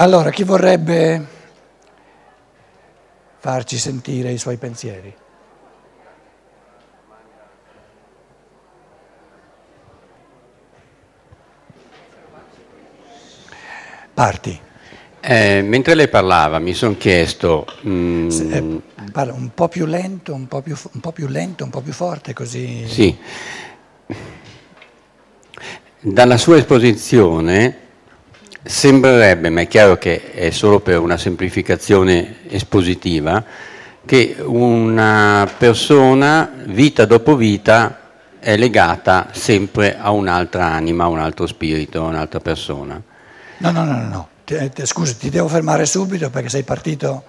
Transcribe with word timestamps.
Allora, 0.00 0.30
chi 0.30 0.44
vorrebbe 0.44 1.26
farci 3.38 3.76
sentire 3.76 4.32
i 4.32 4.38
suoi 4.38 4.56
pensieri? 4.56 5.14
Parti. 14.14 14.58
Eh, 15.20 15.60
mentre 15.60 15.94
lei 15.94 16.08
parlava 16.08 16.58
mi 16.60 16.72
sono 16.72 16.96
chiesto... 16.96 17.66
Mm, 17.86 18.30
eh, 18.52 18.80
parla 19.12 19.34
un 19.34 19.50
po' 19.52 19.68
più 19.68 19.84
lento, 19.84 20.32
un 20.32 20.48
po' 20.48 20.62
più, 20.62 20.74
un 20.92 21.00
po' 21.00 21.12
più 21.12 21.28
lento, 21.28 21.62
un 21.62 21.70
po' 21.70 21.82
più 21.82 21.92
forte, 21.92 22.32
così... 22.32 22.88
Sì. 22.88 23.18
Dalla 26.00 26.38
sua 26.38 26.56
esposizione 26.56 27.88
sembrerebbe, 28.62 29.50
ma 29.50 29.62
è 29.62 29.68
chiaro 29.68 29.96
che 29.96 30.32
è 30.32 30.50
solo 30.50 30.80
per 30.80 30.98
una 30.98 31.16
semplificazione 31.16 32.48
espositiva, 32.48 33.44
che 34.04 34.36
una 34.40 35.48
persona 35.56 36.50
vita 36.64 37.04
dopo 37.04 37.36
vita 37.36 37.98
è 38.38 38.56
legata 38.56 39.28
sempre 39.32 39.98
a 39.98 40.10
un'altra 40.10 40.66
anima, 40.66 41.04
a 41.04 41.08
un 41.08 41.18
altro 41.18 41.46
spirito, 41.46 42.04
a 42.04 42.08
un'altra 42.08 42.40
persona. 42.40 43.00
No, 43.58 43.70
no, 43.70 43.84
no, 43.84 44.08
no. 44.08 44.28
Scusa, 44.84 45.14
ti 45.14 45.30
devo 45.30 45.46
fermare 45.46 45.86
subito 45.86 46.28
perché 46.30 46.48
sei 46.48 46.64
partito 46.64 47.22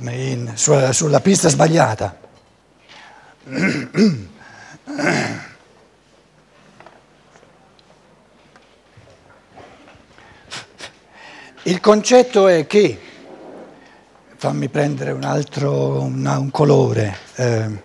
in, 0.00 0.52
sulla, 0.54 0.92
sulla 0.92 1.20
pista 1.20 1.48
sbagliata. 1.48 2.16
Il 11.66 11.80
concetto 11.80 12.46
è 12.46 12.64
che, 12.68 12.96
fammi 14.36 14.68
prendere 14.68 15.10
un 15.10 15.24
altro, 15.24 16.00
una, 16.00 16.38
un 16.38 16.52
colore, 16.52 17.18
eh, 17.34 17.82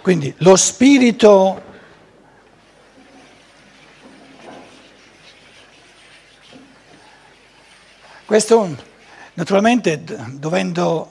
quindi 0.00 0.32
lo 0.38 0.54
spirito 0.54 1.62
Questo 8.24 8.76
naturalmente 9.34 10.04
dovendo 10.34 11.10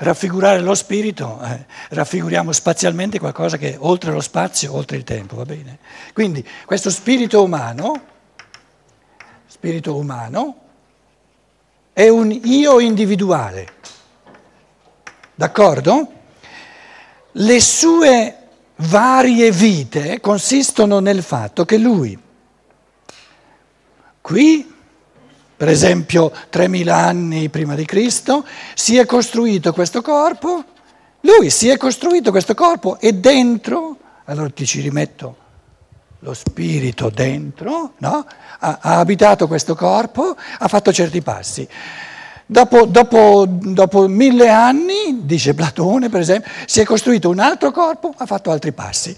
raffigurare 0.00 0.60
lo 0.60 0.74
spirito, 0.74 1.40
eh, 1.42 1.66
raffiguriamo 1.90 2.52
spazialmente 2.52 3.18
qualcosa 3.18 3.56
che 3.56 3.74
è 3.74 3.76
oltre 3.78 4.12
lo 4.12 4.20
spazio, 4.20 4.74
oltre 4.74 4.96
il 4.96 5.04
tempo, 5.04 5.36
va 5.36 5.44
bene? 5.44 5.78
Quindi 6.12 6.46
questo 6.64 6.90
spirito 6.90 7.42
umano, 7.42 8.00
spirito 9.46 9.96
umano, 9.96 10.56
è 11.92 12.08
un 12.08 12.30
io 12.30 12.80
individuale, 12.80 13.66
d'accordo? 15.34 16.12
Le 17.32 17.60
sue 17.60 18.36
varie 18.76 19.50
vite 19.50 20.20
consistono 20.20 21.00
nel 21.00 21.22
fatto 21.22 21.66
che 21.66 21.76
lui 21.76 22.18
qui 24.22 24.69
per 25.60 25.68
esempio 25.68 26.32
3.000 26.50 26.88
anni 26.88 27.50
prima 27.50 27.74
di 27.74 27.84
Cristo, 27.84 28.46
si 28.72 28.96
è 28.96 29.04
costruito 29.04 29.74
questo 29.74 30.00
corpo, 30.00 30.64
lui 31.20 31.50
si 31.50 31.68
è 31.68 31.76
costruito 31.76 32.30
questo 32.30 32.54
corpo 32.54 32.98
e 32.98 33.12
dentro, 33.12 33.98
allora 34.24 34.48
ti 34.48 34.64
ci 34.64 34.80
rimetto 34.80 35.36
lo 36.20 36.32
spirito 36.32 37.10
dentro, 37.10 37.92
no? 37.98 38.24
ha, 38.60 38.78
ha, 38.80 38.98
abitato 39.00 39.46
questo 39.46 39.74
corpo, 39.74 40.34
ha 40.34 40.66
fatto 40.66 40.94
certi 40.94 41.20
passi. 41.20 41.68
Dopo, 42.46 42.86
dopo, 42.86 43.44
dopo 43.46 44.08
mille 44.08 44.48
anni, 44.48 45.26
dice 45.26 45.52
Platone 45.52 46.08
per 46.08 46.20
esempio, 46.20 46.50
si 46.64 46.80
è 46.80 46.84
costruito 46.86 47.28
un 47.28 47.38
altro 47.38 47.70
corpo, 47.70 48.14
ha 48.16 48.24
fatto 48.24 48.50
altri 48.50 48.72
passi. 48.72 49.14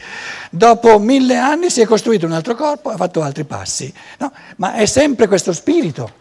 Dopo 0.50 0.98
mille 0.98 1.36
anni 1.36 1.70
si 1.70 1.82
è 1.82 1.84
costruito 1.84 2.26
un 2.26 2.32
altro 2.32 2.56
corpo, 2.56 2.90
ha 2.90 2.96
fatto 2.96 3.22
altri 3.22 3.44
passi. 3.44 3.94
No? 4.18 4.32
Ma 4.56 4.74
è 4.74 4.86
sempre 4.86 5.28
questo 5.28 5.52
spirito. 5.52 6.18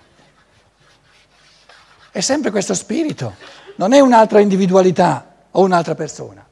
È 2.12 2.20
sempre 2.20 2.52
questo 2.52 2.74
spirito, 2.74 3.36
non 3.76 3.94
è 3.94 4.02
un'altra 4.02 4.42
individualità 4.42 5.34
o 5.52 5.62
un'altra 5.64 5.96
persona. 5.96 6.46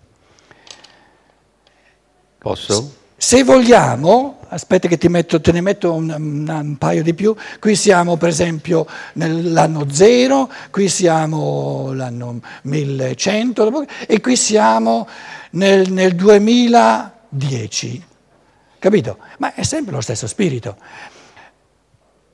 Posso? 2.37 2.95
Se 3.17 3.43
vogliamo, 3.43 4.39
aspetta 4.47 4.87
che 4.87 5.09
metto, 5.09 5.41
te 5.41 5.51
ne 5.51 5.59
metto 5.59 5.93
un, 5.93 6.09
un, 6.09 6.77
paio 6.77 7.03
di 7.03 7.13
più, 7.13 7.35
qui 7.59 7.75
siamo 7.75 8.15
per 8.15 8.29
esempio 8.29 8.87
nell'anno 9.15 9.91
zero, 9.91 10.49
qui 10.71 10.87
siamo 10.87 11.91
l'anno 11.91 12.39
1100 12.61 13.85
e 14.07 14.21
qui 14.21 14.37
siamo 14.37 15.05
nel, 15.51 15.91
nel 15.91 16.15
2010, 16.15 18.05
capito? 18.79 19.17
Ma 19.39 19.53
è 19.53 19.63
sempre 19.63 19.93
lo 19.93 19.99
stesso 19.99 20.25
spirito 20.25 20.77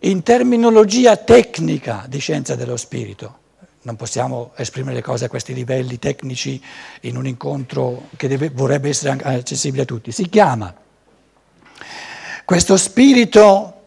in 0.06 0.24
terminologia 0.24 1.18
tecnica 1.18 2.06
di 2.08 2.20
scienza 2.20 2.56
dello 2.56 2.78
spirito. 2.78 3.44
Non 3.84 3.96
possiamo 3.96 4.52
esprimere 4.56 4.96
le 4.96 5.02
cose 5.02 5.26
a 5.26 5.30
questi 5.30 5.54
livelli 5.54 6.00
tecnici 6.00 6.62
in 7.02 7.18
un 7.18 7.28
incontro 7.28 8.10
che 8.16 8.28
deve, 8.28 8.50
vorrebbe 8.50 8.90
essere 8.90 9.18
accessibile 9.22 9.84
a 9.84 9.86
tutti. 9.86 10.12
Si 10.12 10.28
chiama 10.28 10.74
questo 12.44 12.78
spirito 12.78 13.82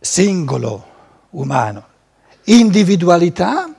singolo, 0.00 0.86
umano, 1.30 1.86
individualità 2.44 3.72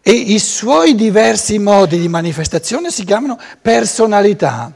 e 0.00 0.10
i 0.10 0.38
suoi 0.38 0.94
diversi 0.94 1.58
modi 1.58 1.98
di 1.98 2.08
manifestazione 2.08 2.90
si 2.90 3.04
chiamano 3.04 3.38
personalità. 3.60 4.72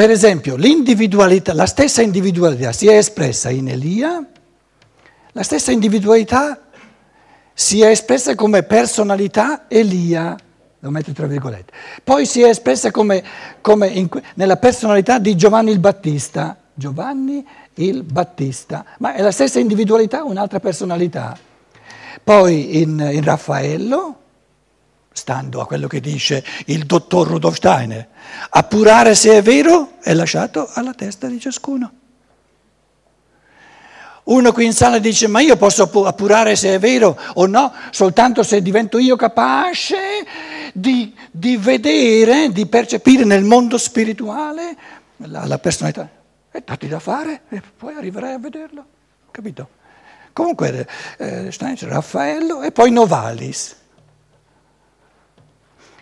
Per 0.00 0.10
esempio, 0.10 0.56
l'individualità, 0.56 1.52
la 1.52 1.66
stessa 1.66 2.00
individualità 2.00 2.72
si 2.72 2.88
è 2.88 2.96
espressa 2.96 3.50
in 3.50 3.68
Elia, 3.68 4.26
la 5.32 5.42
stessa 5.42 5.72
individualità 5.72 6.58
si 7.52 7.82
è 7.82 7.88
espressa 7.88 8.34
come 8.34 8.62
personalità 8.62 9.68
Elia, 9.68 10.34
lo 10.78 10.88
metto 10.88 11.12
tra 11.12 11.26
virgolette, 11.26 11.74
poi 12.02 12.24
si 12.24 12.40
è 12.40 12.48
espressa 12.48 12.90
come, 12.90 13.22
come 13.60 13.88
in, 13.88 14.08
nella 14.36 14.56
personalità 14.56 15.18
di 15.18 15.36
Giovanni 15.36 15.70
il 15.70 15.80
Battista, 15.80 16.56
Giovanni 16.72 17.46
il 17.74 18.02
Battista, 18.02 18.86
ma 19.00 19.12
è 19.12 19.20
la 19.20 19.32
stessa 19.32 19.58
individualità, 19.58 20.24
un'altra 20.24 20.60
personalità. 20.60 21.36
Poi 22.24 22.80
in, 22.80 23.06
in 23.12 23.22
Raffaello, 23.22 24.16
stando 25.12 25.60
a 25.60 25.66
quello 25.66 25.88
che 25.88 26.00
dice 26.00 26.44
il 26.66 26.86
dottor 26.86 27.26
Rudolf 27.26 27.56
Steiner, 27.56 28.08
appurare 28.50 29.14
se 29.14 29.36
è 29.36 29.42
vero 29.42 29.94
è 30.00 30.14
lasciato 30.14 30.68
alla 30.72 30.94
testa 30.94 31.26
di 31.26 31.40
ciascuno. 31.40 31.92
Uno 34.22 34.52
qui 34.52 34.66
in 34.66 34.72
sala 34.72 34.98
dice 34.98 35.26
ma 35.26 35.40
io 35.40 35.56
posso 35.56 35.90
appurare 36.04 36.54
se 36.54 36.74
è 36.74 36.78
vero 36.78 37.18
o 37.34 37.46
no 37.46 37.72
soltanto 37.90 38.42
se 38.42 38.62
divento 38.62 38.98
io 38.98 39.16
capace 39.16 39.96
di, 40.72 41.12
di 41.32 41.56
vedere, 41.56 42.52
di 42.52 42.66
percepire 42.66 43.24
nel 43.24 43.42
mondo 43.42 43.76
spirituale 43.76 44.76
la, 45.16 45.46
la 45.46 45.58
personalità. 45.58 46.08
E 46.52 46.62
dati 46.64 46.86
da 46.86 47.00
fare 47.00 47.42
e 47.48 47.62
poi 47.76 47.94
arriverai 47.94 48.34
a 48.34 48.38
vederlo, 48.38 48.84
capito? 49.30 49.68
Comunque 50.32 50.86
eh, 51.18 51.50
Steiner, 51.50 51.84
Raffaello 51.84 52.62
e 52.62 52.72
poi 52.72 52.90
Novalis. 52.90 53.76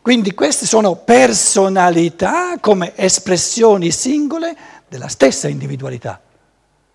Quindi 0.08 0.32
queste 0.32 0.64
sono 0.64 0.94
personalità 0.94 2.56
come 2.60 2.96
espressioni 2.96 3.90
singole 3.90 4.56
della 4.88 5.08
stessa 5.08 5.49
individualità, 5.49 6.19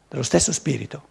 dello 0.09 0.23
stesso 0.23 0.51
spirito. 0.51 1.03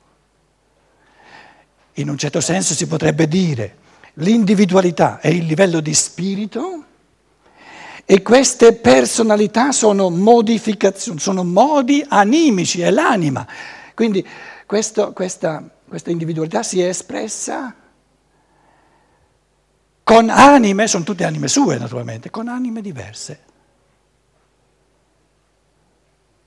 In 1.92 2.08
un 2.08 2.18
certo 2.18 2.40
senso 2.40 2.74
si 2.74 2.88
potrebbe 2.88 3.28
dire 3.28 3.76
l'individualità 4.14 5.20
è 5.20 5.28
il 5.28 5.44
livello 5.44 5.78
di 5.78 5.94
spirito 5.94 6.84
e 8.04 8.20
queste 8.20 8.72
personalità 8.72 9.70
sono 9.70 10.10
modificazioni, 10.10 11.20
sono 11.20 11.44
modi 11.44 12.04
animici, 12.08 12.80
è 12.80 12.90
l'anima. 12.90 13.46
Quindi 13.94 14.26
questo, 14.66 15.12
questa, 15.12 15.62
questa 15.86 16.10
individualità 16.10 16.64
si 16.64 16.80
è 16.80 16.88
espressa 16.88 17.76
con 20.12 20.28
anime, 20.28 20.86
sono 20.88 21.04
tutte 21.04 21.24
anime 21.24 21.48
sue 21.48 21.78
naturalmente, 21.78 22.28
con 22.28 22.48
anime 22.48 22.82
diverse. 22.82 23.40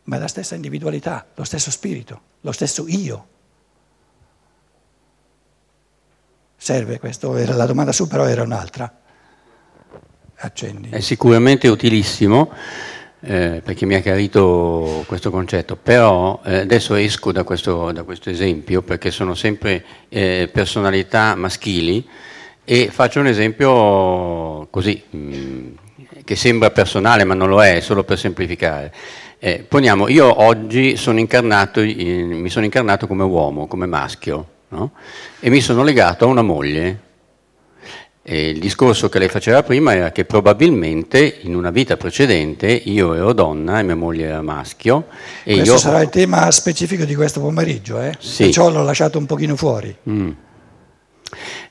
Ma 0.03 0.19
la 0.19 0.27
stessa 0.27 0.53
individualità, 0.53 1.25
lo 1.33 1.43
stesso 1.43 1.71
spirito, 1.71 2.21
lo 2.41 2.51
stesso 2.51 2.85
io. 2.87 3.27
Serve 6.55 6.99
questo? 6.99 7.35
Era 7.37 7.55
la 7.55 7.65
domanda 7.65 7.91
su, 7.91 8.07
però 8.07 8.25
era 8.25 8.43
un'altra. 8.43 8.99
Accendi. 10.35 10.89
È 10.89 10.99
sicuramente 10.99 11.67
utilissimo. 11.67 12.51
eh, 13.21 13.61
perché 13.65 13.87
mi 13.87 13.95
ha 13.95 14.01
chiarito 14.01 15.03
questo 15.07 15.31
concetto, 15.31 15.75
però 15.75 16.39
eh, 16.45 16.59
adesso 16.59 16.93
esco 16.93 17.31
da 17.31 17.43
questo, 17.43 17.91
da 17.91 18.03
questo, 18.03 18.29
esempio 18.29 18.83
perché 18.83 19.09
sono 19.09 19.33
sempre 19.33 19.83
eh, 20.09 20.47
personalità 20.53 21.33
maschili 21.33 22.07
e 22.65 22.89
faccio 22.91 23.19
un 23.19 23.27
esempio 23.27 24.67
così, 24.69 25.01
mh, 25.09 25.17
mm, 25.17 25.67
che 26.23 26.35
sembra 26.35 26.71
personale 26.71 27.23
ma 27.23 27.33
non 27.33 27.47
lo 27.47 27.63
è, 27.63 27.79
solo 27.79 28.03
per 28.03 28.17
semplificare. 28.19 28.91
Eh, 29.39 29.63
poniamo, 29.67 30.07
io 30.07 30.41
oggi 30.41 30.97
sono 30.97 31.19
incarnato, 31.19 31.79
in, 31.79 32.31
mi 32.31 32.49
sono 32.49 32.65
incarnato 32.65 33.05
come 33.07 33.23
uomo, 33.23 33.67
come 33.67 33.85
maschio, 33.85 34.47
no? 34.69 34.91
e 35.39 35.49
mi 35.49 35.61
sono 35.61 35.83
legato 35.83 36.25
a 36.25 36.27
una 36.27 36.41
moglie 36.41 37.03
e 38.27 38.49
il 38.49 38.59
discorso 38.59 39.07
che 39.07 39.19
lei 39.19 39.29
faceva 39.29 39.61
prima 39.61 39.93
era 39.93 40.11
che 40.11 40.25
probabilmente 40.25 41.37
in 41.41 41.55
una 41.55 41.69
vita 41.69 41.95
precedente 41.95 42.65
io 42.65 43.13
ero 43.13 43.33
donna 43.33 43.77
e 43.77 43.83
mia 43.83 43.95
moglie 43.95 44.25
era 44.25 44.41
maschio. 44.41 45.05
E 45.43 45.57
questo 45.57 45.73
io... 45.73 45.77
sarà 45.77 46.01
il 46.01 46.09
tema 46.09 46.49
specifico 46.49 47.05
di 47.05 47.13
questo 47.13 47.39
pomeriggio, 47.39 48.01
eh? 48.01 48.15
sì. 48.17 48.45
perciò 48.45 48.71
l'ho 48.71 48.81
lasciato 48.81 49.19
un 49.19 49.27
pochino 49.27 49.55
fuori. 49.55 49.95
Mm. 50.09 50.31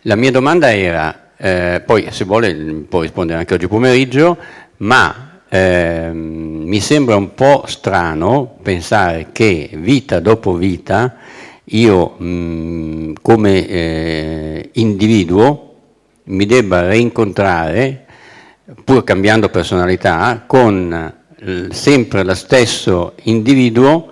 La 0.02 0.16
mia 0.16 0.30
domanda 0.30 0.74
era, 0.74 1.30
eh, 1.36 1.82
poi 1.84 2.06
se 2.10 2.24
vuole 2.24 2.54
può 2.88 3.00
rispondere 3.00 3.38
anche 3.38 3.54
oggi 3.54 3.68
pomeriggio, 3.68 4.36
ma 4.78 5.40
eh, 5.48 6.10
mi 6.12 6.80
sembra 6.80 7.16
un 7.16 7.34
po' 7.34 7.64
strano 7.66 8.56
pensare 8.62 9.28
che 9.32 9.70
vita 9.72 10.20
dopo 10.20 10.54
vita 10.54 11.16
io 11.64 12.14
mh, 12.18 12.26
mm, 12.26 13.12
come 13.22 13.66
eh, 13.66 14.70
individuo 14.72 15.74
mi 16.24 16.46
debba 16.46 16.88
rincontrare, 16.88 18.04
pur 18.84 19.04
cambiando 19.04 19.48
personalità, 19.48 20.44
con 20.46 21.12
sempre 21.70 22.22
lo 22.22 22.34
stesso 22.34 23.12
individuo 23.24 24.08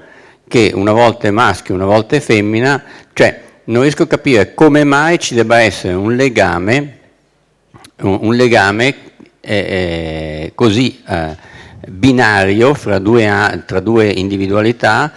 che 0.48 0.70
una 0.74 0.92
volta 0.92 1.28
è 1.28 1.30
maschio, 1.30 1.74
una 1.74 1.86
volta 1.86 2.16
è 2.16 2.20
femmina, 2.20 2.82
cioè 3.14 3.41
non 3.64 3.82
riesco 3.82 4.04
a 4.04 4.06
capire 4.06 4.54
come 4.54 4.84
mai 4.84 5.18
ci 5.18 5.34
debba 5.34 5.60
essere 5.60 5.94
un 5.94 6.16
legame, 6.16 6.98
un 8.00 8.34
legame 8.34 8.94
eh, 9.40 9.56
eh, 9.56 10.52
così 10.54 11.02
eh, 11.08 11.36
binario 11.88 12.74
fra 12.74 12.98
due, 12.98 13.62
tra 13.66 13.80
due 13.80 14.08
individualità 14.08 15.12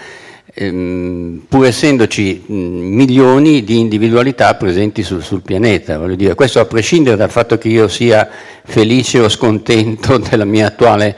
ehm, 0.56 1.44
pur 1.48 1.66
essendoci 1.66 2.44
milioni 2.48 3.64
di 3.64 3.80
individualità 3.80 4.56
presenti 4.56 5.04
sul, 5.04 5.22
sul 5.22 5.42
pianeta, 5.42 5.98
dire, 6.16 6.34
questo 6.34 6.60
a 6.60 6.66
prescindere 6.66 7.18
dal 7.18 7.30
fatto 7.30 7.58
che 7.58 7.68
io 7.68 7.88
sia 7.88 8.28
felice 8.64 9.20
o 9.20 9.30
scontento 9.30 10.18
della 10.30 10.46
mia 10.46 10.68
attuale, 10.68 11.16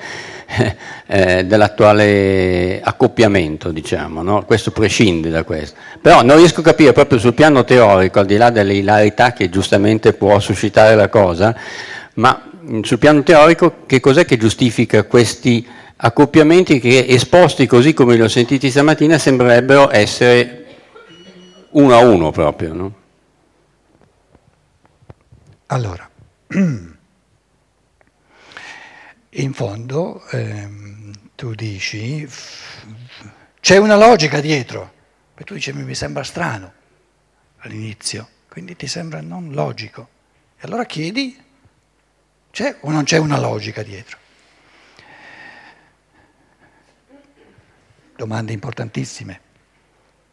eh, 1.08 1.46
dell'attuale 1.46 2.80
accoppiamento, 2.82 3.72
diciamo, 3.72 4.22
no? 4.22 4.46
questo 4.46 4.72
prescinde 4.72 5.30
da 5.30 5.44
questo. 5.44 5.78
Però 6.02 6.24
non 6.24 6.38
riesco 6.38 6.62
a 6.62 6.64
capire 6.64 6.94
proprio 6.94 7.20
sul 7.20 7.34
piano 7.34 7.64
teorico, 7.66 8.20
al 8.20 8.26
di 8.26 8.38
là 8.38 8.50
delle 8.50 8.74
ilarità 8.74 9.34
che 9.34 9.50
giustamente 9.50 10.14
può 10.14 10.40
suscitare 10.40 10.96
la 10.96 11.10
cosa, 11.10 11.56
ma 12.16 12.50
sul 12.82 12.98
piano 12.98 13.24
teorico 13.24 13.86
che 13.86 14.00
cos'è 14.00 14.26
che 14.26 14.38
giustifica 14.38 15.04
questi 15.04 15.66
accoppiamenti 16.00 16.80
che 16.80 17.06
esposti 17.08 17.66
così 17.66 17.94
come 17.94 18.16
li 18.16 18.22
ho 18.22 18.28
sentiti 18.28 18.70
stamattina 18.70 19.18
sembrerebbero 19.18 19.92
essere 19.92 20.66
uno 21.72 21.94
a 21.94 22.00
uno 22.00 22.32
proprio. 22.32 22.74
No? 22.74 22.94
Allora, 25.68 26.10
in 29.30 29.54
fondo 29.54 30.26
ehm, 30.30 31.14
tu 31.36 31.54
dici 31.54 32.28
c'è 33.60 33.78
una 33.78 33.96
logica 33.96 34.40
dietro, 34.40 34.94
e 35.36 35.44
tu 35.44 35.54
dici 35.54 35.74
mi 35.74 35.96
sembra 35.96 36.24
strano 36.24 36.74
all'inizio, 37.60 38.28
quindi 38.50 38.76
ti 38.76 38.88
sembra 38.88 39.22
non 39.22 39.52
logico. 39.52 40.10
E 40.58 40.62
allora 40.62 40.86
chiedi 40.86 41.38
c'è 42.52 42.78
o 42.82 42.92
non 42.92 43.04
c'è 43.04 43.18
una 43.18 43.40
logica 43.40 43.84
dietro? 43.84 44.26
domande 48.18 48.52
importantissime, 48.52 49.42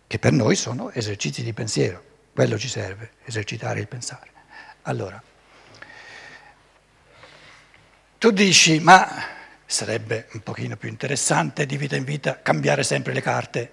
che 0.06 0.18
per 0.18 0.32
noi 0.32 0.56
sono 0.56 0.90
esercizi 0.90 1.42
di 1.42 1.52
pensiero, 1.52 2.02
quello 2.32 2.58
ci 2.58 2.66
serve, 2.66 3.12
esercitare 3.24 3.78
il 3.78 3.86
pensare. 3.86 4.30
Allora, 4.82 5.22
tu 8.24 8.30
dici, 8.30 8.80
ma 8.80 9.06
sarebbe 9.66 10.28
un 10.32 10.40
pochino 10.40 10.78
più 10.78 10.88
interessante 10.88 11.66
di 11.66 11.76
vita 11.76 11.94
in 11.94 12.04
vita 12.04 12.38
cambiare 12.40 12.82
sempre 12.82 13.12
le 13.12 13.20
carte, 13.20 13.70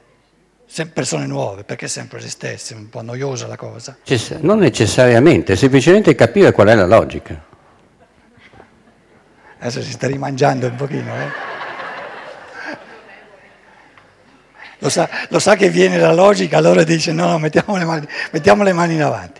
persone 0.91 1.25
nuove, 1.25 1.63
perché 1.63 1.87
sempre 1.87 2.19
le 2.19 2.27
stesse, 2.27 2.73
un 2.73 2.89
po' 2.89 3.01
noiosa 3.01 3.47
la 3.47 3.55
cosa. 3.55 3.95
Non 4.41 4.59
necessariamente, 4.59 5.55
semplicemente 5.55 6.13
capire 6.15 6.51
qual 6.51 6.67
è 6.67 6.75
la 6.75 6.85
logica. 6.85 7.41
Adesso 9.59 9.81
si 9.81 9.91
sta 9.91 10.07
rimangiando 10.07 10.67
un 10.67 10.75
pochino, 10.75 11.15
eh? 11.15 11.29
lo 14.79 14.89
sa, 14.89 15.09
lo 15.29 15.39
sa 15.39 15.55
che 15.55 15.69
viene 15.69 15.97
la 15.97 16.11
logica, 16.11 16.57
allora 16.57 16.83
dice 16.83 17.13
no, 17.13 17.39
mettiamo 17.39 17.77
le 17.77 17.85
mani, 17.85 18.05
mettiamo 18.31 18.63
le 18.63 18.73
mani 18.73 18.95
in 18.95 19.03
avanti. 19.03 19.39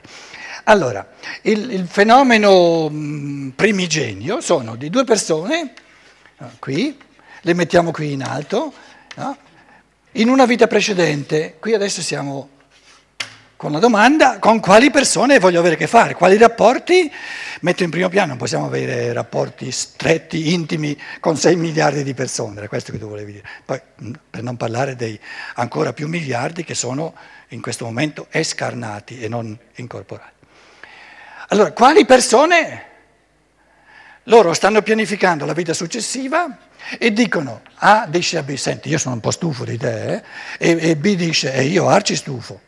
Allora, 0.72 1.06
il, 1.42 1.70
il 1.70 1.86
fenomeno 1.86 2.88
mm, 2.90 3.50
primigenio 3.50 4.40
sono 4.40 4.78
di 4.78 4.90
due 4.90 5.04
persone, 5.04 5.74
qui, 6.60 6.98
le 7.42 7.54
mettiamo 7.54 7.92
qui 7.92 8.14
in 8.14 8.24
alto, 8.24 8.72
no? 9.18 9.38
in 10.14 10.30
una 10.30 10.46
vita 10.46 10.68
precedente, 10.68 11.58
qui 11.60 11.74
adesso 11.74 12.02
siamo 12.02 12.52
con 13.58 13.74
la 13.74 13.80
domanda 13.80 14.40
con 14.40 14.62
quali 14.62 14.90
persone 14.92 15.40
voglio 15.40 15.60
avere 15.60 15.76
a 15.76 15.78
che 15.78 15.88
fare, 15.88 16.14
quali 16.14 16.38
rapporti 16.38 17.12
metto 17.60 17.84
in 17.84 17.90
primo 17.90 18.08
piano, 18.08 18.30
non 18.30 18.38
possiamo 18.38 18.66
avere 18.66 19.12
rapporti 19.12 19.70
stretti, 19.72 20.54
intimi 20.54 20.98
con 21.20 21.36
6 21.36 21.54
miliardi 21.58 22.02
di 22.02 22.14
persone, 22.14 22.60
era 22.60 22.70
questo 22.70 22.94
che 22.94 22.98
tu 22.98 23.10
volevi 23.10 23.34
dire. 23.34 23.48
Poi 23.66 23.82
per 24.30 24.42
non 24.42 24.56
parlare 24.56 24.96
dei 24.96 25.20
ancora 25.56 25.92
più 25.92 26.08
miliardi 26.08 26.64
che 26.64 26.76
sono 26.76 27.14
in 27.50 27.62
questo 27.62 27.84
momento 27.84 28.28
escarnati 28.30 29.20
e 29.20 29.28
non 29.28 29.60
incorporati. 29.76 30.40
Allora, 31.52 31.74
quali 31.74 32.06
persone? 32.06 32.86
Loro 34.26 34.54
stanno 34.54 34.82
pianificando 34.82 35.46
la 35.46 35.52
vita 35.52 35.74
successiva 35.74 36.58
e 36.98 37.12
dicono 37.12 37.62
A 37.76 38.06
dice 38.08 38.38
a 38.38 38.44
B, 38.44 38.56
senti 38.56 38.88
io 38.88 38.98
sono 38.98 39.16
un 39.16 39.20
po' 39.20 39.32
stufo 39.32 39.66
di 39.66 39.78
te, 39.78 40.14
eh? 40.14 40.24
e, 40.58 40.90
e 40.92 40.96
B 40.96 41.16
dice 41.16 41.54
e 41.54 41.64
io 41.64 41.90
arci 41.90 42.16
stufo. 42.16 42.60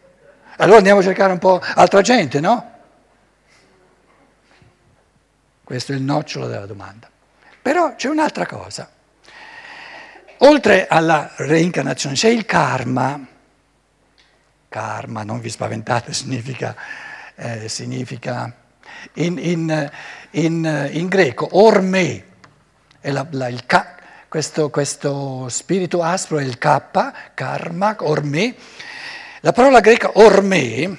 Allora 0.57 0.79
andiamo 0.79 0.99
a 0.99 1.03
cercare 1.03 1.31
un 1.31 1.39
po' 1.39 1.61
altra 1.61 2.01
gente, 2.01 2.41
no? 2.41 2.71
Questo 5.63 5.93
è 5.93 5.95
il 5.95 6.01
nocciolo 6.01 6.47
della 6.47 6.65
domanda. 6.65 7.09
Però 7.61 7.95
c'è 7.95 8.09
un'altra 8.09 8.45
cosa. 8.45 8.91
Oltre 10.39 10.87
alla 10.87 11.31
reincarnazione 11.37 12.15
c'è 12.15 12.27
il 12.27 12.45
karma. 12.45 13.27
Karma, 14.67 15.23
non 15.23 15.39
vi 15.39 15.49
spaventate, 15.49 16.11
significa, 16.13 16.75
eh, 17.35 17.69
significa 17.69 18.57
in, 19.13 19.37
in, 19.37 19.91
in, 20.31 20.89
in, 20.91 21.07
greco 21.07 21.47
orme, 21.51 22.25
è 22.99 23.11
la, 23.11 23.25
la, 23.31 23.47
il 23.47 23.65
ka, 23.65 23.95
questo, 24.27 24.69
questo 24.69 25.47
spirito 25.49 26.01
aspro 26.01 26.39
è 26.39 26.43
il 26.43 26.57
K, 26.57 27.33
karma, 27.33 27.95
orme, 27.99 28.55
la 29.41 29.51
parola 29.51 29.79
greca 29.79 30.11
orme 30.15 30.97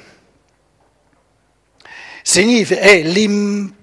significa, 2.23 2.81
è 2.81 3.03
l'im, 3.03 3.75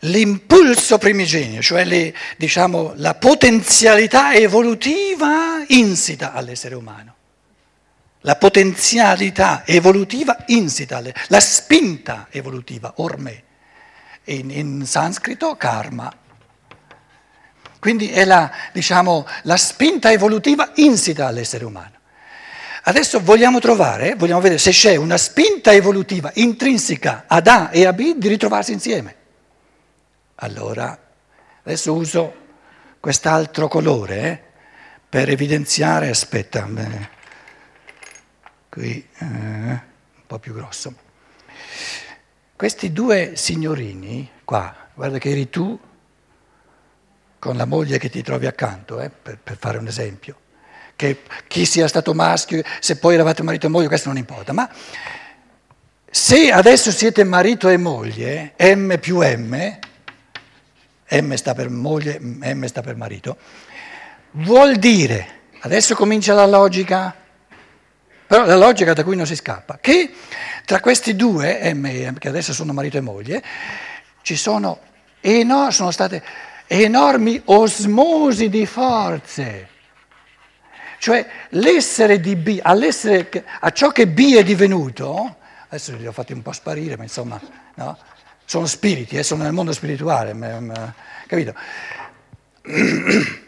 l'impulso 0.00 0.98
primigenio, 0.98 1.60
cioè 1.60 1.84
le, 1.84 2.14
diciamo, 2.36 2.92
la 2.96 3.14
potenzialità 3.14 4.34
evolutiva 4.34 5.62
insita 5.68 6.32
all'essere 6.32 6.74
umano. 6.74 7.16
La 8.22 8.36
potenzialità 8.36 9.62
evolutiva 9.64 10.44
insita, 10.46 11.02
la 11.28 11.40
spinta 11.40 12.26
evolutiva, 12.30 12.94
orme, 12.96 13.44
in, 14.24 14.50
in 14.50 14.86
sanscrito 14.86 15.56
karma. 15.56 16.12
Quindi 17.78 18.10
è 18.10 18.24
la, 18.24 18.50
diciamo, 18.72 19.26
la 19.42 19.56
spinta 19.56 20.10
evolutiva 20.10 20.72
insita 20.76 21.26
all'essere 21.26 21.64
umano. 21.64 21.92
Adesso 22.82 23.20
vogliamo 23.20 23.60
trovare, 23.60 24.14
vogliamo 24.14 24.40
vedere 24.40 24.58
se 24.58 24.70
c'è 24.70 24.96
una 24.96 25.16
spinta 25.16 25.72
evolutiva 25.72 26.30
intrinseca 26.34 27.24
ad 27.26 27.46
A 27.46 27.68
e 27.70 27.86
a 27.86 27.92
B 27.92 28.14
di 28.16 28.28
ritrovarsi 28.28 28.72
insieme. 28.72 29.14
Allora, 30.36 30.98
adesso 31.62 31.92
uso 31.92 32.34
quest'altro 32.98 33.68
colore 33.68 34.20
eh, 34.20 34.42
per 35.08 35.28
evidenziare, 35.28 36.08
aspetta, 36.08 36.62
beh, 36.62 37.08
qui 38.78 39.04
eh, 39.18 39.24
un 39.26 39.80
po' 40.24 40.38
più 40.38 40.54
grosso. 40.54 40.94
Questi 42.54 42.92
due 42.92 43.32
signorini 43.34 44.30
qua, 44.44 44.72
guarda 44.94 45.18
che 45.18 45.30
eri 45.30 45.50
tu 45.50 45.78
con 47.40 47.56
la 47.56 47.64
moglie 47.64 47.98
che 47.98 48.08
ti 48.08 48.22
trovi 48.22 48.46
accanto, 48.46 49.00
eh, 49.00 49.10
per, 49.10 49.38
per, 49.42 49.56
fare 49.58 49.78
un 49.78 49.88
esempio, 49.88 50.36
che 50.94 51.22
chi 51.48 51.64
sia 51.64 51.88
stato 51.88 52.14
maschio, 52.14 52.62
se 52.78 52.98
poi 52.98 53.14
eravate 53.14 53.42
marito 53.42 53.66
e 53.66 53.68
moglie, 53.68 53.88
questo 53.88 54.08
non 54.08 54.16
importa, 54.16 54.52
ma 54.52 54.70
se 56.10 56.50
adesso 56.52 56.92
siete 56.92 57.24
marito 57.24 57.68
e 57.68 57.76
moglie, 57.76 58.54
M 58.58 58.96
più 58.98 59.20
M, 59.22 59.78
M 61.10 61.34
sta 61.34 61.54
per 61.54 61.68
moglie, 61.68 62.18
M 62.20 62.64
sta 62.66 62.80
per 62.80 62.94
marito, 62.94 63.36
vuol 64.32 64.76
dire, 64.76 65.28
adesso 65.60 65.96
comincia 65.96 66.32
la 66.32 66.46
logica, 66.46 67.26
però 68.28 68.44
la 68.44 68.56
logica 68.56 68.92
da 68.92 69.02
cui 69.04 69.16
non 69.16 69.24
si 69.24 69.34
scappa, 69.34 69.78
che 69.80 70.12
tra 70.66 70.80
questi 70.80 71.16
due, 71.16 71.72
M 71.72 71.86
e 71.86 72.10
M, 72.10 72.18
che 72.18 72.28
adesso 72.28 72.52
sono 72.52 72.74
marito 72.74 72.98
e 72.98 73.00
moglie, 73.00 73.42
ci 74.20 74.36
sono, 74.36 74.80
enormi, 75.20 75.72
sono 75.72 75.90
state 75.90 76.22
enormi 76.66 77.40
osmosi 77.46 78.50
di 78.50 78.66
forze. 78.66 79.68
Cioè 80.98 81.26
l'essere 81.50 82.20
di 82.20 82.36
B, 82.36 82.60
all'essere, 82.62 83.30
a 83.60 83.70
ciò 83.70 83.88
che 83.92 84.06
B 84.06 84.34
è 84.34 84.42
divenuto, 84.42 85.36
adesso 85.68 85.96
li 85.96 86.06
ho 86.06 86.12
fatti 86.12 86.34
un 86.34 86.42
po' 86.42 86.52
sparire, 86.52 86.98
ma 86.98 87.04
insomma, 87.04 87.40
no? 87.76 87.98
sono 88.44 88.66
spiriti, 88.66 89.16
eh, 89.16 89.22
sono 89.22 89.42
nel 89.42 89.52
mondo 89.52 89.72
spirituale, 89.72 90.36
capito? 91.26 91.54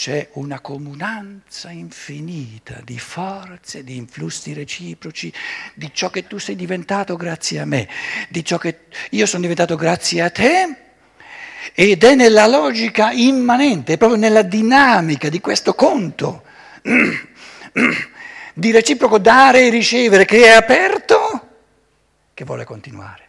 c'è 0.00 0.30
una 0.32 0.60
comunanza 0.60 1.68
infinita 1.68 2.80
di 2.82 2.98
forze, 2.98 3.84
di 3.84 3.98
influssi 3.98 4.54
reciproci, 4.54 5.30
di 5.74 5.90
ciò 5.92 6.08
che 6.08 6.26
tu 6.26 6.38
sei 6.38 6.56
diventato 6.56 7.16
grazie 7.16 7.60
a 7.60 7.66
me, 7.66 7.86
di 8.30 8.42
ciò 8.42 8.56
che 8.56 8.84
io 9.10 9.26
sono 9.26 9.42
diventato 9.42 9.76
grazie 9.76 10.22
a 10.22 10.30
te. 10.30 10.76
Ed 11.74 12.02
è 12.02 12.14
nella 12.14 12.46
logica 12.46 13.10
immanente, 13.10 13.92
è 13.92 13.96
proprio 13.98 14.18
nella 14.18 14.40
dinamica 14.40 15.28
di 15.28 15.38
questo 15.38 15.74
conto 15.74 16.44
di 18.54 18.70
reciproco 18.70 19.18
dare 19.18 19.66
e 19.66 19.68
ricevere 19.68 20.24
che 20.24 20.44
è 20.44 20.48
aperto, 20.48 21.48
che 22.32 22.44
vuole 22.46 22.64
continuare. 22.64 23.28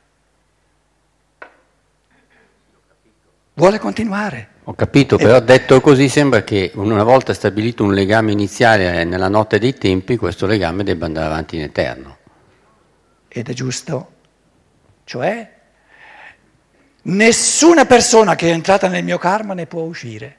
Vuole 3.55 3.77
continuare. 3.77 4.50
Ho 4.65 4.75
capito, 4.75 5.17
però 5.17 5.39
detto 5.39 5.81
così 5.81 6.07
sembra 6.07 6.43
che 6.43 6.71
una 6.75 7.03
volta 7.03 7.33
stabilito 7.33 7.83
un 7.83 7.93
legame 7.95 8.31
iniziale 8.31 9.03
nella 9.03 9.27
notte 9.27 9.57
dei 9.57 9.73
tempi, 9.73 10.17
questo 10.17 10.45
legame 10.45 10.83
debba 10.83 11.07
andare 11.07 11.25
avanti 11.25 11.55
in 11.55 11.63
eterno. 11.63 12.17
Ed 13.27 13.49
è 13.49 13.53
giusto. 13.53 14.11
Cioè, 15.03 15.51
nessuna 17.01 17.85
persona 17.85 18.35
che 18.35 18.49
è 18.49 18.51
entrata 18.51 18.87
nel 18.87 19.03
mio 19.03 19.17
karma 19.17 19.55
ne 19.55 19.65
può 19.65 19.81
uscire. 19.81 20.37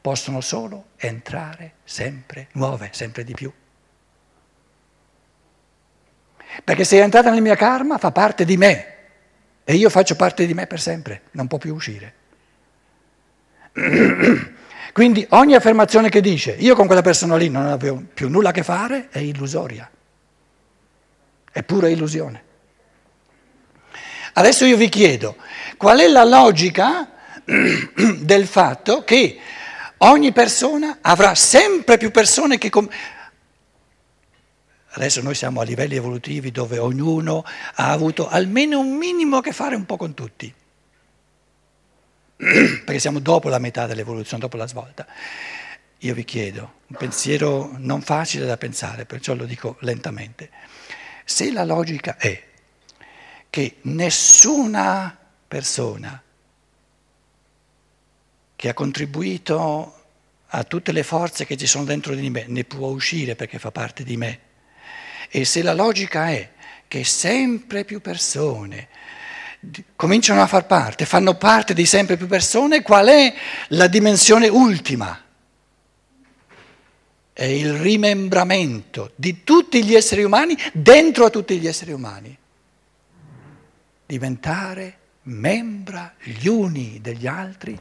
Possono 0.00 0.40
solo 0.40 0.90
entrare 0.96 1.72
sempre 1.82 2.46
nuove, 2.52 2.90
sempre 2.92 3.24
di 3.24 3.34
più. 3.34 3.52
Perché 6.62 6.84
se 6.84 6.98
è 6.98 7.02
entrata 7.02 7.30
nel 7.30 7.42
mio 7.42 7.56
karma 7.56 7.98
fa 7.98 8.12
parte 8.12 8.44
di 8.44 8.56
me 8.56 8.94
e 9.64 9.74
io 9.74 9.90
faccio 9.90 10.14
parte 10.14 10.46
di 10.46 10.54
me 10.54 10.68
per 10.68 10.80
sempre, 10.80 11.22
non 11.32 11.48
può 11.48 11.58
più 11.58 11.74
uscire. 11.74 12.17
Quindi 14.92 15.26
ogni 15.30 15.54
affermazione 15.54 16.08
che 16.08 16.20
dice 16.20 16.56
io 16.58 16.74
con 16.74 16.86
quella 16.86 17.02
persona 17.02 17.36
lì 17.36 17.48
non 17.48 17.66
avevo 17.66 18.02
più 18.12 18.28
nulla 18.28 18.48
a 18.48 18.52
che 18.52 18.62
fare 18.62 19.08
è 19.10 19.18
illusoria, 19.18 19.88
è 21.50 21.62
pura 21.62 21.88
illusione. 21.88 22.46
Adesso 24.34 24.64
io 24.64 24.76
vi 24.76 24.88
chiedo 24.88 25.36
qual 25.76 25.98
è 26.00 26.08
la 26.08 26.24
logica 26.24 27.10
del 27.44 28.46
fatto 28.46 29.04
che 29.04 29.38
ogni 29.98 30.32
persona 30.32 30.98
avrà 31.00 31.34
sempre 31.34 31.96
più 31.96 32.10
persone 32.10 32.58
che... 32.58 32.70
Com- 32.70 32.88
Adesso 34.90 35.22
noi 35.22 35.34
siamo 35.34 35.60
a 35.60 35.64
livelli 35.64 35.94
evolutivi 35.96 36.50
dove 36.50 36.78
ognuno 36.78 37.44
ha 37.74 37.90
avuto 37.90 38.28
almeno 38.28 38.80
un 38.80 38.96
minimo 38.96 39.36
a 39.36 39.42
che 39.42 39.52
fare 39.52 39.76
un 39.76 39.86
po' 39.86 39.96
con 39.96 40.14
tutti. 40.14 40.52
perché 42.84 43.00
siamo 43.00 43.18
dopo 43.18 43.48
la 43.48 43.58
metà 43.58 43.86
dell'evoluzione, 43.86 44.42
dopo 44.42 44.56
la 44.56 44.68
svolta. 44.68 45.06
Io 46.02 46.14
vi 46.14 46.24
chiedo, 46.24 46.74
un 46.86 46.96
pensiero 46.96 47.74
non 47.78 48.00
facile 48.00 48.46
da 48.46 48.56
pensare, 48.56 49.04
perciò 49.04 49.34
lo 49.34 49.44
dico 49.44 49.76
lentamente, 49.80 50.50
se 51.24 51.50
la 51.50 51.64
logica 51.64 52.16
è 52.16 52.40
che 53.50 53.76
nessuna 53.82 55.18
persona 55.48 56.22
che 58.54 58.68
ha 58.68 58.74
contribuito 58.74 59.94
a 60.46 60.64
tutte 60.64 60.92
le 60.92 61.02
forze 61.02 61.44
che 61.44 61.56
ci 61.56 61.66
sono 61.66 61.84
dentro 61.84 62.14
di 62.14 62.30
me 62.30 62.44
ne 62.46 62.64
può 62.64 62.88
uscire 62.88 63.34
perché 63.34 63.58
fa 63.58 63.72
parte 63.72 64.04
di 64.04 64.16
me, 64.16 64.40
e 65.28 65.44
se 65.44 65.62
la 65.62 65.74
logica 65.74 66.30
è 66.30 66.52
che 66.86 67.02
sempre 67.02 67.84
più 67.84 68.00
persone 68.00 68.88
cominciano 69.96 70.42
a 70.42 70.46
far 70.46 70.66
parte, 70.66 71.04
fanno 71.04 71.34
parte 71.34 71.74
di 71.74 71.86
sempre 71.86 72.16
più 72.16 72.26
persone, 72.26 72.82
qual 72.82 73.08
è 73.08 73.34
la 73.68 73.86
dimensione 73.88 74.48
ultima? 74.48 75.24
È 77.32 77.44
il 77.44 77.74
rimembramento 77.74 79.12
di 79.14 79.44
tutti 79.44 79.84
gli 79.84 79.94
esseri 79.94 80.24
umani 80.24 80.56
dentro 80.72 81.24
a 81.24 81.30
tutti 81.30 81.58
gli 81.58 81.66
esseri 81.66 81.92
umani. 81.92 82.36
Diventare 84.06 84.98
membra 85.22 86.14
gli 86.22 86.48
uni 86.48 87.00
degli 87.00 87.26
altri 87.26 87.76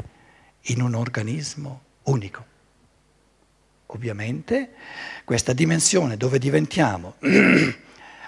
in 0.62 0.82
un 0.82 0.94
organismo 0.96 1.82
unico. 2.04 2.46
Ovviamente 3.88 4.72
questa 5.24 5.54
dimensione 5.54 6.18
dove 6.18 6.40
diventiamo 6.40 7.16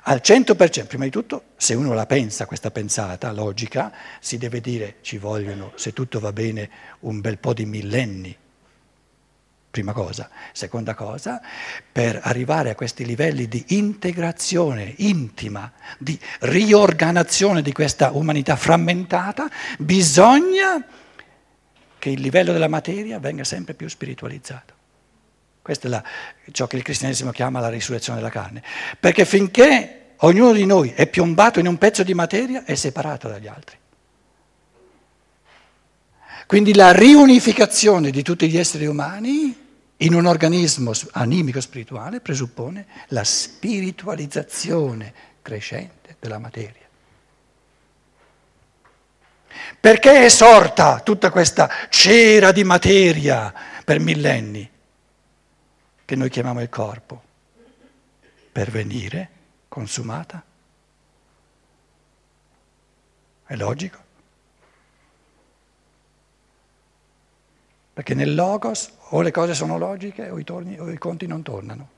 al 0.10 0.22
100%, 0.24 0.88
prima 0.88 1.04
di 1.04 1.12
tutto, 1.12 1.44
se 1.56 1.76
uno 1.76 1.94
la 1.94 2.08
pensa, 2.08 2.48
questa 2.48 2.72
pensata 2.72 3.32
logica, 3.32 3.94
si 4.20 4.40
deve 4.40 4.60
dire 4.60 4.96
ci 5.02 5.20
vogliono, 5.20 5.72
se 5.76 5.94
tutto 5.94 6.20
va 6.20 6.34
bene, 6.34 6.68
un 7.02 7.22
bel 7.22 7.38
po' 7.38 7.54
di 7.54 7.68
millenni. 7.68 8.36
Prima 9.70 9.94
cosa. 9.94 10.28
Seconda 10.52 10.96
cosa, 10.96 11.40
per 11.92 12.22
arrivare 12.24 12.72
a 12.72 12.76
questi 12.76 13.06
livelli 13.06 13.48
di 13.48 13.64
integrazione 13.68 14.96
intima, 14.98 15.72
di 16.00 16.20
riorganazione 16.40 17.62
di 17.62 17.72
questa 17.72 18.10
umanità 18.10 18.56
frammentata, 18.56 19.48
bisogna 19.78 20.84
che 22.00 22.10
il 22.10 22.20
livello 22.20 22.52
della 22.52 22.68
materia 22.68 23.20
venga 23.20 23.44
sempre 23.44 23.76
più 23.76 23.88
spiritualizzato. 23.88 24.74
Questo 25.62 25.86
è 25.86 25.90
la, 25.92 26.04
ciò 26.52 26.66
che 26.66 26.78
il 26.78 26.82
cristianesimo 26.82 27.30
chiama 27.30 27.60
la 27.60 27.70
risurrezione 27.70 28.18
della 28.18 28.32
carne. 28.32 28.64
Perché 29.00 29.24
finché 29.24 29.99
ognuno 30.20 30.54
di 30.54 30.66
noi 30.66 30.92
è 30.92 31.08
piombato 31.08 31.60
in 31.60 31.68
un 31.68 31.78
pezzo 31.78 32.04
di 32.04 32.14
materia, 32.14 32.64
è 32.64 32.76
separato 32.76 33.28
dagli 33.28 33.48
altri. 33.48 33.78
Quindi 36.46 36.74
la 36.74 36.92
riunificazione 36.92 38.10
di 38.10 38.24
tutti 38.24 38.50
gli 38.50 38.58
esseri 38.58 38.88
umani 38.88 39.68
in 39.98 40.14
un 40.14 40.26
organismo 40.26 40.94
animico 41.12 41.62
spirituale 41.62 42.22
presuppone 42.22 42.88
la 43.10 43.24
spiritualizzazione 43.24 45.14
crescente 45.42 46.16
della 46.20 46.40
materia. 46.40 46.88
Perché 49.80 50.26
è 50.26 50.30
sorta 50.30 51.02
tutta 51.02 51.30
questa 51.30 51.70
cera 51.90 52.52
di 52.52 52.64
materia 52.64 53.54
per 53.84 54.00
millenni? 54.00 54.70
che 56.10 56.16
noi 56.16 56.32
chiamiamo 56.32 56.60
il 56.60 56.70
corpo, 56.70 57.22
per 58.52 58.72
venire 58.72 59.30
consumata. 59.70 60.44
È 63.46 63.56
logico? 63.56 63.98
Perché 67.94 68.14
nel 68.14 68.36
logos 68.36 68.92
o 69.10 69.22
le 69.22 69.32
cose 69.32 69.54
sono 69.54 69.78
logiche 69.78 70.30
o 70.30 70.38
i, 70.38 70.44
torni, 70.44 70.78
o 70.80 70.90
i 70.90 70.98
conti 70.98 71.28
non 71.28 71.42
tornano. 71.42 71.98